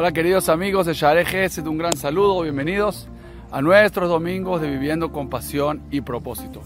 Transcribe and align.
Hola 0.00 0.12
queridos 0.12 0.48
amigos 0.48 0.86
de 0.86 0.94
Share 0.94 1.26
un 1.66 1.76
gran 1.76 1.94
saludo, 1.94 2.40
bienvenidos 2.40 3.06
a 3.50 3.60
nuestros 3.60 4.08
domingos 4.08 4.62
de 4.62 4.70
Viviendo 4.70 5.12
con 5.12 5.28
Pasión 5.28 5.82
y 5.90 6.00
Propósito. 6.00 6.62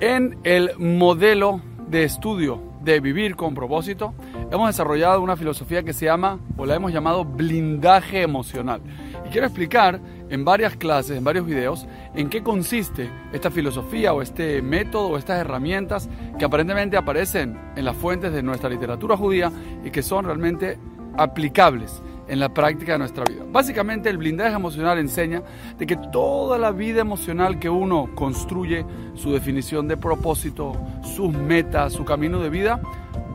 En 0.00 0.38
el 0.42 0.70
modelo 0.78 1.60
de 1.86 2.04
estudio 2.04 2.62
de 2.80 3.00
Vivir 3.00 3.36
con 3.36 3.54
Propósito, 3.54 4.14
hemos 4.50 4.68
desarrollado 4.68 5.20
una 5.20 5.36
filosofía 5.36 5.82
que 5.82 5.92
se 5.92 6.06
llama, 6.06 6.40
o 6.56 6.64
la 6.64 6.76
hemos 6.76 6.94
llamado 6.94 7.26
blindaje 7.26 8.22
emocional. 8.22 8.80
Y 9.26 9.28
quiero 9.28 9.48
explicar 9.48 10.00
en 10.30 10.46
varias 10.46 10.76
clases, 10.76 11.18
en 11.18 11.24
varios 11.24 11.44
videos, 11.44 11.86
en 12.14 12.30
qué 12.30 12.42
consiste 12.42 13.10
esta 13.34 13.50
filosofía 13.50 14.14
o 14.14 14.22
este 14.22 14.62
método 14.62 15.08
o 15.08 15.18
estas 15.18 15.40
herramientas 15.40 16.08
que 16.38 16.46
aparentemente 16.46 16.96
aparecen 16.96 17.58
en 17.76 17.84
las 17.84 17.96
fuentes 17.96 18.32
de 18.32 18.42
nuestra 18.42 18.70
literatura 18.70 19.14
judía 19.14 19.52
y 19.84 19.90
que 19.90 20.02
son 20.02 20.24
realmente 20.24 20.78
aplicables 21.18 22.02
en 22.28 22.40
la 22.40 22.48
práctica 22.48 22.92
de 22.92 22.98
nuestra 22.98 23.24
vida. 23.24 23.44
Básicamente 23.50 24.08
el 24.08 24.18
blindaje 24.18 24.54
emocional 24.54 24.98
enseña 24.98 25.42
de 25.78 25.86
que 25.86 25.96
toda 25.96 26.58
la 26.58 26.70
vida 26.70 27.00
emocional 27.00 27.58
que 27.58 27.68
uno 27.68 28.10
construye, 28.14 28.84
su 29.14 29.32
definición 29.32 29.88
de 29.88 29.96
propósito, 29.96 30.76
sus 31.02 31.32
metas, 31.32 31.92
su 31.92 32.04
camino 32.04 32.40
de 32.40 32.50
vida, 32.50 32.80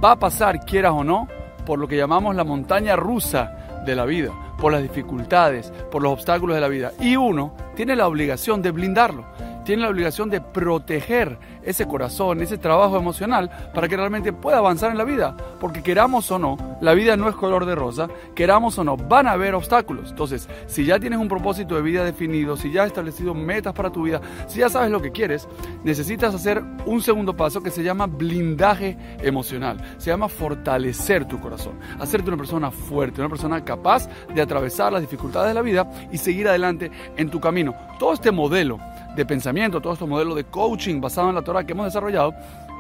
va 0.04 0.12
a 0.12 0.20
pasar, 0.20 0.66
quieras 0.66 0.94
o 0.96 1.04
no, 1.04 1.28
por 1.66 1.80
lo 1.80 1.88
que 1.88 1.98
llamamos 1.98 2.36
la 2.36 2.44
montaña 2.44 2.96
rusa 2.96 3.84
de 3.86 3.96
la 3.96 4.06
vida, 4.06 4.32
por 4.60 4.72
las 4.72 4.82
dificultades, 4.82 5.72
por 5.92 6.02
los 6.02 6.14
obstáculos 6.14 6.56
de 6.56 6.62
la 6.62 6.68
vida. 6.68 6.92
Y 7.00 7.16
uno 7.16 7.54
tiene 7.76 7.96
la 7.96 8.08
obligación 8.08 8.62
de 8.62 8.72
blindarlo 8.72 9.26
tiene 9.72 9.84
la 9.84 9.90
obligación 9.90 10.30
de 10.30 10.42
proteger 10.42 11.38
ese 11.64 11.88
corazón, 11.88 12.42
ese 12.42 12.58
trabajo 12.58 12.98
emocional, 12.98 13.50
para 13.74 13.88
que 13.88 13.96
realmente 13.96 14.34
pueda 14.34 14.58
avanzar 14.58 14.92
en 14.92 14.98
la 14.98 15.06
vida. 15.06 15.38
Porque 15.62 15.82
queramos 15.82 16.30
o 16.30 16.38
no, 16.38 16.58
la 16.82 16.94
vida 16.94 17.16
no 17.16 17.30
es 17.30 17.36
color 17.36 17.66
de 17.66 17.74
rosa, 17.74 18.10
queramos 18.36 18.78
o 18.80 18.84
no, 18.84 18.98
van 18.98 19.28
a 19.28 19.32
haber 19.32 19.56
obstáculos. 19.56 20.10
Entonces, 20.10 20.50
si 20.68 20.84
ya 20.84 21.00
tienes 21.00 21.20
un 21.20 21.30
propósito 21.30 21.76
de 21.76 21.84
vida 21.84 22.04
definido, 22.04 22.58
si 22.58 22.70
ya 22.70 22.82
has 22.82 22.88
establecido 22.88 23.34
metas 23.34 23.74
para 23.74 23.94
tu 23.94 24.04
vida, 24.04 24.20
si 24.48 24.60
ya 24.60 24.68
sabes 24.68 24.92
lo 24.92 25.02
que 25.02 25.14
quieres, 25.14 25.48
necesitas 25.86 26.36
hacer 26.36 26.62
un 26.86 27.02
segundo 27.02 27.34
paso 27.34 27.64
que 27.64 27.72
se 27.72 27.82
llama 27.82 28.08
blindaje 28.08 28.98
emocional. 29.22 29.82
Se 30.00 30.10
llama 30.10 30.28
fortalecer 30.28 31.24
tu 31.24 31.40
corazón, 31.40 31.80
hacerte 31.98 32.28
una 32.28 32.36
persona 32.36 32.72
fuerte, 32.72 33.22
una 33.22 33.30
persona 33.30 33.64
capaz 33.64 34.10
de 34.36 34.42
atravesar 34.42 34.92
las 34.92 35.02
dificultades 35.02 35.48
de 35.48 35.54
la 35.54 35.62
vida 35.62 35.90
y 36.12 36.18
seguir 36.18 36.50
adelante 36.50 36.92
en 37.16 37.30
tu 37.30 37.40
camino. 37.40 37.74
Todo 38.00 38.12
este 38.12 38.32
modelo 38.32 38.80
de 39.16 39.26
pensamiento, 39.26 39.82
todo 39.82 39.94
este 39.94 40.06
modelo 40.06 40.36
de 40.36 40.46
coaching 40.46 41.02
basado 41.02 41.30
en 41.30 41.36
la 41.36 41.42
Torah 41.42 41.64
que 41.64 41.74
hemos 41.74 41.86
desarrollado, 41.86 42.34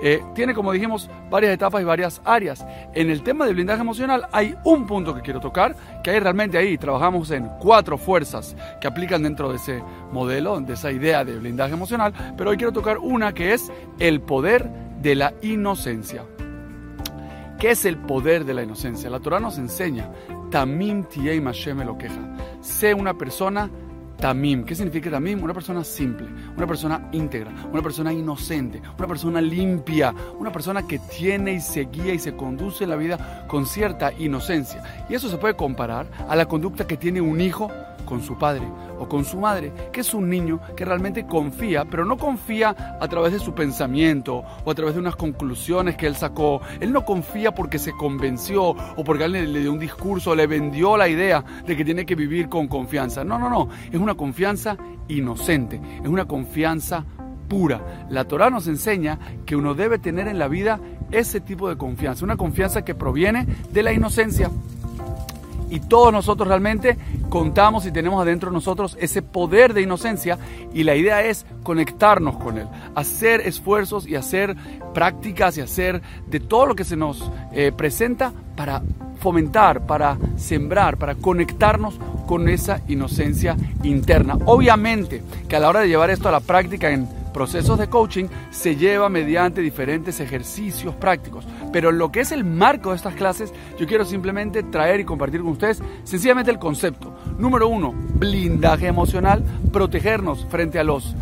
eh, 0.03 0.23
tiene, 0.33 0.53
como 0.53 0.71
dijimos, 0.71 1.09
varias 1.29 1.53
etapas 1.53 1.81
y 1.81 1.85
varias 1.85 2.21
áreas. 2.25 2.65
En 2.93 3.09
el 3.09 3.21
tema 3.21 3.45
de 3.45 3.53
blindaje 3.53 3.81
emocional 3.81 4.27
hay 4.31 4.55
un 4.63 4.87
punto 4.87 5.13
que 5.13 5.21
quiero 5.21 5.39
tocar, 5.39 5.75
que 6.03 6.09
ahí 6.09 6.19
realmente 6.19 6.57
ahí 6.57 6.77
trabajamos 6.77 7.29
en 7.31 7.47
cuatro 7.59 7.97
fuerzas 7.97 8.55
que 8.79 8.87
aplican 8.87 9.23
dentro 9.23 9.49
de 9.49 9.57
ese 9.57 9.83
modelo, 10.11 10.59
de 10.59 10.73
esa 10.73 10.91
idea 10.91 11.23
de 11.23 11.37
blindaje 11.37 11.73
emocional, 11.73 12.13
pero 12.35 12.49
hoy 12.49 12.57
quiero 12.57 12.71
tocar 12.71 12.97
una 12.97 13.33
que 13.33 13.53
es 13.53 13.71
el 13.99 14.21
poder 14.21 14.69
de 15.01 15.15
la 15.15 15.33
inocencia. 15.41 16.23
¿Qué 17.59 17.71
es 17.71 17.85
el 17.85 17.97
poder 17.97 18.43
de 18.43 18.55
la 18.55 18.63
inocencia? 18.63 19.07
La 19.07 19.19
Torah 19.19 19.39
nos 19.39 19.59
enseña, 19.59 20.09
Tamim 20.49 21.03
Tiei 21.03 21.39
Mashem 21.39 21.79
lo 21.85 21.95
queja. 21.95 22.35
Sé 22.59 22.95
una 22.95 23.13
persona 23.13 23.69
Tamim. 24.21 24.63
¿Qué 24.63 24.75
significa 24.75 25.09
Tamim? 25.09 25.43
Una 25.43 25.53
persona 25.53 25.83
simple, 25.83 26.27
una 26.55 26.67
persona 26.67 27.09
íntegra, 27.11 27.51
una 27.71 27.81
persona 27.81 28.13
inocente, 28.13 28.81
una 28.97 29.07
persona 29.07 29.41
limpia, 29.41 30.13
una 30.39 30.51
persona 30.51 30.85
que 30.87 30.99
tiene 30.99 31.53
y 31.53 31.59
se 31.59 31.85
guía 31.85 32.13
y 32.13 32.19
se 32.19 32.35
conduce 32.35 32.83
en 32.83 32.91
la 32.91 32.95
vida 32.95 33.45
con 33.47 33.65
cierta 33.65 34.13
inocencia. 34.13 34.83
Y 35.09 35.15
eso 35.15 35.27
se 35.27 35.37
puede 35.37 35.55
comparar 35.55 36.05
a 36.29 36.35
la 36.35 36.45
conducta 36.45 36.85
que 36.85 36.97
tiene 36.97 37.19
un 37.19 37.41
hijo 37.41 37.71
con 38.11 38.21
su 38.21 38.37
padre 38.37 38.67
o 38.99 39.07
con 39.07 39.23
su 39.23 39.39
madre, 39.39 39.71
que 39.93 40.01
es 40.01 40.13
un 40.13 40.29
niño 40.29 40.59
que 40.75 40.83
realmente 40.83 41.25
confía, 41.25 41.85
pero 41.85 42.03
no 42.03 42.17
confía 42.17 42.97
a 42.99 43.07
través 43.07 43.31
de 43.31 43.39
su 43.39 43.53
pensamiento 43.53 44.43
o 44.65 44.69
a 44.69 44.75
través 44.75 44.95
de 44.95 44.99
unas 44.99 45.15
conclusiones 45.15 45.95
que 45.95 46.07
él 46.07 46.17
sacó. 46.17 46.59
Él 46.81 46.91
no 46.91 47.05
confía 47.05 47.55
porque 47.55 47.79
se 47.79 47.93
convenció 47.93 48.71
o 48.71 49.03
porque 49.05 49.23
alguien 49.23 49.53
le 49.53 49.61
dio 49.61 49.71
un 49.71 49.79
discurso, 49.79 50.35
le 50.35 50.45
vendió 50.45 50.97
la 50.97 51.07
idea 51.07 51.41
de 51.65 51.77
que 51.77 51.85
tiene 51.85 52.05
que 52.05 52.15
vivir 52.15 52.49
con 52.49 52.67
confianza. 52.67 53.23
No, 53.23 53.39
no, 53.39 53.49
no. 53.49 53.69
Es 53.89 53.97
una 53.97 54.15
confianza 54.15 54.75
inocente, 55.07 55.79
es 56.03 56.09
una 56.09 56.25
confianza 56.25 57.05
pura. 57.47 58.05
La 58.09 58.25
Torah 58.25 58.49
nos 58.49 58.67
enseña 58.67 59.19
que 59.45 59.55
uno 59.55 59.73
debe 59.73 59.99
tener 59.99 60.27
en 60.27 60.37
la 60.37 60.49
vida 60.49 60.81
ese 61.11 61.39
tipo 61.39 61.69
de 61.69 61.77
confianza, 61.77 62.25
una 62.25 62.35
confianza 62.35 62.83
que 62.83 62.93
proviene 62.93 63.47
de 63.71 63.83
la 63.83 63.93
inocencia 63.93 64.51
y 65.71 65.79
todos 65.79 66.11
nosotros 66.13 66.47
realmente 66.47 66.97
contamos 67.29 67.85
y 67.87 67.91
tenemos 67.91 68.21
adentro 68.21 68.51
de 68.51 68.55
nosotros 68.55 68.97
ese 68.99 69.21
poder 69.21 69.73
de 69.73 69.81
inocencia 69.81 70.37
y 70.73 70.83
la 70.83 70.95
idea 70.95 71.23
es 71.23 71.45
conectarnos 71.63 72.35
con 72.35 72.59
él, 72.59 72.67
hacer 72.93 73.41
esfuerzos 73.41 74.05
y 74.05 74.15
hacer 74.15 74.55
prácticas 74.93 75.57
y 75.57 75.61
hacer 75.61 76.01
de 76.27 76.39
todo 76.39 76.67
lo 76.67 76.75
que 76.75 76.83
se 76.83 76.97
nos 76.97 77.31
eh, 77.53 77.71
presenta 77.75 78.33
para 78.55 78.83
fomentar, 79.19 79.85
para 79.85 80.17
sembrar, 80.35 80.97
para 80.97 81.15
conectarnos 81.15 81.97
con 82.27 82.49
esa 82.49 82.81
inocencia 82.87 83.55
interna. 83.83 84.37
Obviamente 84.45 85.23
que 85.47 85.55
a 85.55 85.59
la 85.59 85.69
hora 85.69 85.79
de 85.79 85.87
llevar 85.87 86.09
esto 86.09 86.27
a 86.27 86.31
la 86.31 86.39
práctica 86.41 86.89
en 86.91 87.07
procesos 87.33 87.77
de 87.77 87.87
coaching 87.87 88.25
se 88.51 88.75
lleva 88.75 89.09
mediante 89.09 89.61
diferentes 89.61 90.19
ejercicios 90.19 90.95
prácticos. 90.95 91.45
Pero 91.71 91.91
lo 91.91 92.11
que 92.11 92.21
es 92.21 92.31
el 92.31 92.43
marco 92.43 92.89
de 92.89 92.97
estas 92.97 93.15
clases, 93.15 93.53
yo 93.79 93.87
quiero 93.87 94.05
simplemente 94.05 94.63
traer 94.63 94.99
y 94.99 95.05
compartir 95.05 95.41
con 95.41 95.51
ustedes 95.51 95.81
sencillamente 96.03 96.51
el 96.51 96.59
concepto. 96.59 97.13
Número 97.37 97.67
uno, 97.67 97.93
blindaje 97.93 98.87
emocional, 98.87 99.43
protegernos 99.71 100.45
frente 100.49 100.79
a 100.79 100.83
los 100.83 101.15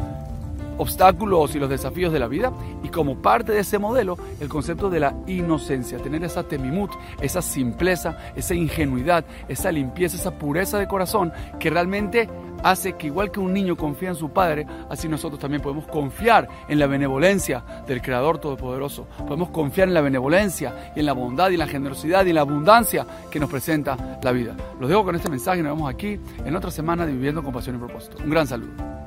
obstáculos 0.80 1.54
y 1.54 1.60
los 1.60 1.70
desafíos 1.70 2.12
de 2.12 2.20
la 2.20 2.28
vida 2.28 2.52
y 2.84 2.90
como 2.90 3.22
parte 3.22 3.52
de 3.52 3.60
ese 3.60 3.78
modelo 3.78 4.18
el 4.40 4.50
concepto 4.50 4.90
de 4.90 5.00
la 5.00 5.16
inocencia, 5.28 6.00
tener 6.00 6.24
esa 6.24 6.44
temimut, 6.44 6.92
esa 7.22 7.42
simpleza, 7.42 8.18
esa 8.36 8.56
ingenuidad, 8.56 9.24
esa 9.48 9.72
limpieza, 9.72 10.18
esa 10.18 10.38
pureza 10.38 10.80
de 10.80 10.88
corazón 10.88 11.32
que 11.60 11.70
realmente 11.70 12.28
hace 12.64 12.94
que 12.94 13.08
igual 13.08 13.32
que 13.32 13.40
un 13.40 13.54
niño 13.54 13.76
confía 13.76 14.10
en 14.10 14.16
su 14.16 14.30
padre, 14.32 14.66
así 14.90 15.08
nosotros 15.08 15.40
también 15.40 15.62
podemos 15.62 15.86
confiar 15.88 16.48
en 16.68 16.80
la 16.80 16.88
benevolencia 16.88 17.64
del 17.88 18.02
Creador 18.02 18.40
Todopoderoso. 18.40 19.08
Podemos 19.20 19.50
confiar 19.50 19.88
en 19.88 19.94
la 19.94 20.02
benevolencia 20.02 20.92
y 20.96 21.00
en 21.00 21.06
la 21.06 21.14
bondad 21.14 21.50
y 21.50 21.58
la 21.58 21.68
generosidad 21.68 22.26
y 22.26 22.30
en 22.30 22.36
la 22.36 22.42
abundancia 22.42 23.06
que 23.30 23.40
nos 23.40 23.50
presenta 23.50 24.20
la 24.22 24.32
vida. 24.32 24.56
Los 24.80 24.90
dejo 24.90 25.04
con 25.04 25.16
este 25.16 25.30
mensaje 25.30 25.60
y 25.60 25.64
nos 25.64 25.76
vemos 25.76 25.94
aquí 25.94 26.20
en 26.44 26.56
otra 26.56 26.72
semana 26.72 27.06
de 27.06 27.14
Viviendo 27.14 27.44
con 27.44 27.54
Pasión 27.54 27.76
y 27.76 27.80
Propósito. 27.80 28.18
Un 28.24 28.30
gran 28.30 28.48
saludo. 28.48 28.99